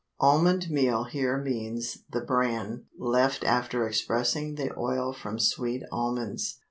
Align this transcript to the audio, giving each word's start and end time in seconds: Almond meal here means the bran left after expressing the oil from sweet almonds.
Almond 0.19 0.71
meal 0.71 1.03
here 1.03 1.37
means 1.37 1.99
the 2.09 2.21
bran 2.21 2.85
left 2.97 3.43
after 3.43 3.85
expressing 3.85 4.55
the 4.55 4.75
oil 4.75 5.13
from 5.13 5.37
sweet 5.37 5.83
almonds. 5.91 6.57